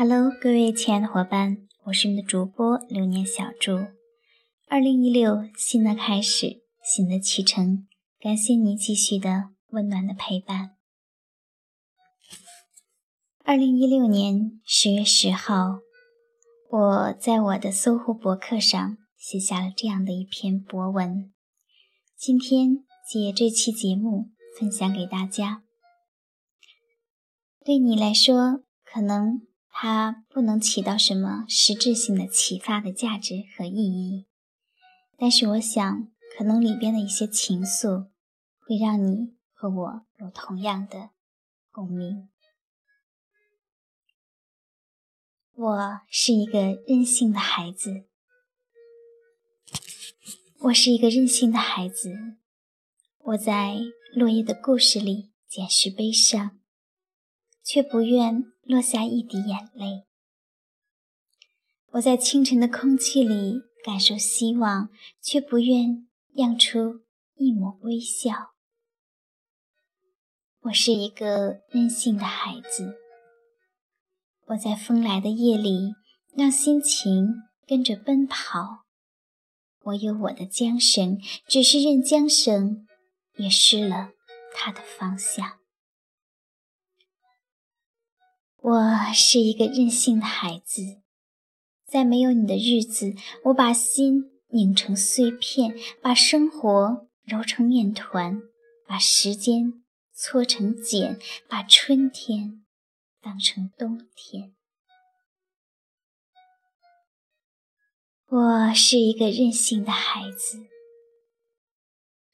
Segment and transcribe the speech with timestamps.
[0.00, 3.88] Hello，各位亲爱的伙伴，我是你的主播流年小猪。
[4.68, 7.84] 二零一六，新的开始，新的启程，
[8.20, 10.76] 感谢您继续的温暖的陪伴。
[13.42, 15.80] 二零一六年十月十号，
[16.70, 21.32] 我在我的搜狐博客上写下了这样的一篇博文，
[22.16, 25.64] 今天借这期节目分享给大家。
[27.64, 29.42] 对你来说，可能。
[29.80, 34.26] 它不能起到什么实质性的启发的价值和意义，
[35.16, 38.08] 但是我想，可能里边的一些情愫
[38.58, 41.10] 会让你和我有同样的
[41.70, 42.28] 共鸣。
[45.54, 48.08] 我是一个任性的孩子，
[50.58, 52.36] 我是一个任性的孩子，
[53.18, 53.76] 我在
[54.12, 56.58] 落叶的故事里捡拾悲伤，
[57.62, 58.52] 却不愿。
[58.68, 60.04] 落下一滴眼泪，
[61.92, 64.90] 我在清晨的空气里感受希望，
[65.22, 67.00] 却不愿漾出
[67.36, 68.52] 一抹微笑。
[70.64, 72.98] 我是一个任性的孩子，
[74.48, 75.94] 我在风来的夜里
[76.36, 77.36] 让心情
[77.66, 78.84] 跟着奔跑。
[79.84, 82.86] 我有我的缰绳，只是任缰绳
[83.38, 84.10] 也失了
[84.54, 85.57] 它的方向。
[88.60, 91.00] 我是一个任性的孩子，
[91.86, 98.42] 在没有你的日子，我把心拧成碎片，把生活揉成面团，
[98.84, 102.64] 把时间搓成茧，把春天
[103.20, 104.54] 当成冬天。
[108.26, 110.66] 我是一个任性的孩子，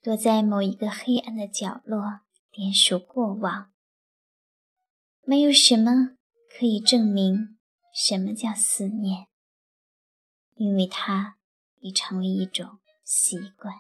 [0.03, 3.71] 躲在某一个黑暗的角落，点数过往，
[5.23, 6.17] 没有什么。
[6.57, 7.59] 可以证明
[7.93, 9.27] 什么叫思念，
[10.55, 11.37] 因为它
[11.81, 13.75] 已成为一种习惯。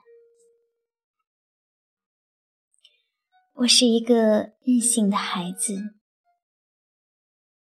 [3.53, 5.95] 我是一个任性的孩子，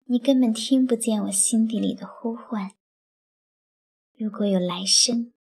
[0.06, 2.72] 你根本听不见我心底里的呼唤。
[4.16, 5.32] 如果有来生，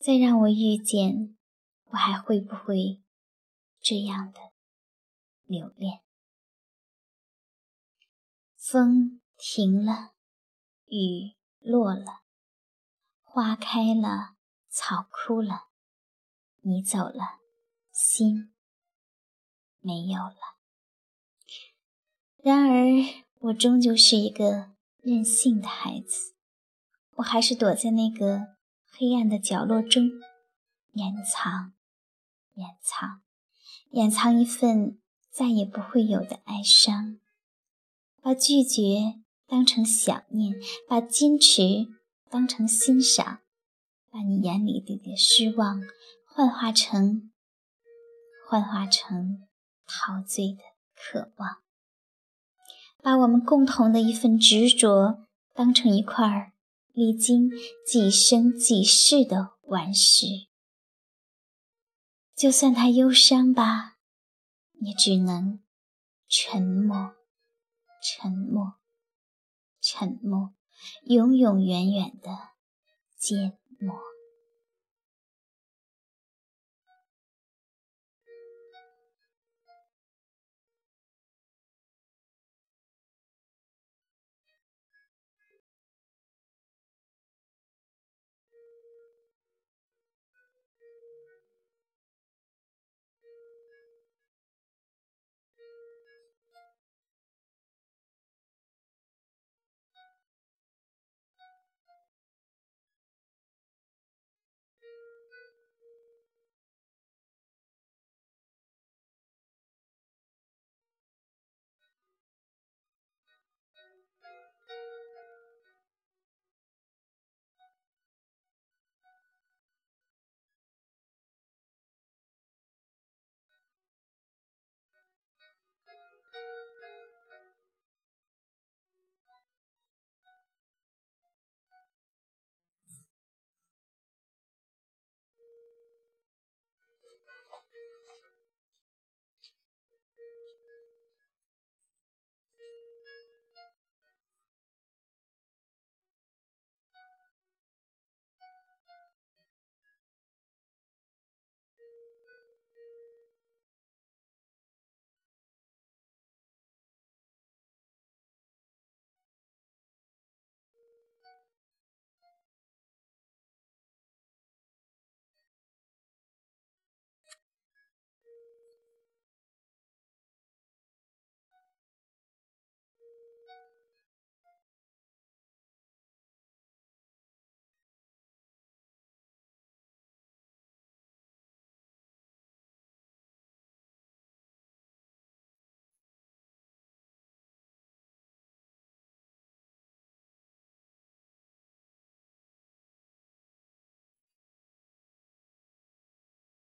[0.00, 1.36] 再让我遇见，
[1.90, 3.00] 我还会不会
[3.80, 4.40] 这样的
[5.44, 6.00] 留恋？
[8.72, 10.12] 风停了，
[10.86, 12.20] 雨落了，
[13.24, 14.36] 花开了，
[14.68, 15.70] 草枯了，
[16.60, 17.40] 你走了，
[17.90, 18.52] 心
[19.80, 20.36] 没有了。
[22.36, 22.78] 然而，
[23.40, 26.36] 我终究是一个任性的孩子，
[27.16, 28.54] 我还是躲在那个
[28.88, 30.08] 黑暗的角落中，
[30.92, 31.72] 掩藏，
[32.52, 33.22] 掩藏，
[33.90, 37.19] 掩藏一份再也不会有的哀伤。
[38.30, 39.16] 把拒绝
[39.48, 40.54] 当成想念，
[40.88, 41.92] 把矜持
[42.28, 43.40] 当成欣赏，
[44.08, 45.82] 把你眼里的失望
[46.24, 47.32] 幻化成
[48.48, 49.48] 幻化成
[49.84, 50.58] 陶醉的
[50.94, 51.56] 渴望，
[53.02, 56.52] 把我们共同的一份执着当成一块
[56.92, 57.50] 历经
[57.84, 60.46] 几生几世的顽石。
[62.36, 63.96] 就算他忧伤吧，
[64.80, 65.58] 也只能
[66.28, 67.16] 沉默。
[68.02, 68.74] 沉默，
[69.80, 70.54] 沉默，
[71.04, 72.30] 永永远远的
[73.18, 74.00] 缄默。